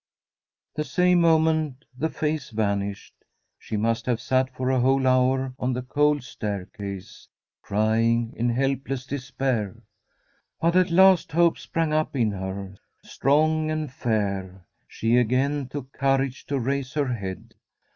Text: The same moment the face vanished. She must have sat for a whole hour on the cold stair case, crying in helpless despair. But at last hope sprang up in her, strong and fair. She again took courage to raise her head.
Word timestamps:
The 0.73 0.83
same 0.83 1.21
moment 1.21 1.85
the 1.95 2.09
face 2.09 2.49
vanished. 2.49 3.13
She 3.59 3.77
must 3.77 4.07
have 4.07 4.19
sat 4.19 4.49
for 4.49 4.71
a 4.71 4.79
whole 4.79 5.05
hour 5.05 5.53
on 5.59 5.73
the 5.73 5.83
cold 5.83 6.23
stair 6.23 6.65
case, 6.75 7.27
crying 7.61 8.33
in 8.35 8.49
helpless 8.49 9.05
despair. 9.05 9.83
But 10.59 10.75
at 10.75 10.89
last 10.89 11.31
hope 11.33 11.59
sprang 11.59 11.93
up 11.93 12.15
in 12.15 12.31
her, 12.31 12.77
strong 13.03 13.69
and 13.69 13.93
fair. 13.93 14.65
She 14.87 15.17
again 15.17 15.67
took 15.67 15.91
courage 15.91 16.47
to 16.47 16.57
raise 16.57 16.93
her 16.95 17.13
head. 17.13 17.53